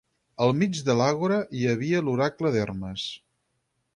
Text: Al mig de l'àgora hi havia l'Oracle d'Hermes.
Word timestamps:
Al 0.45 0.53
mig 0.61 0.79
de 0.87 0.95
l'àgora 1.01 1.37
hi 1.59 1.67
havia 1.75 2.01
l'Oracle 2.07 2.53
d'Hermes. 2.57 3.07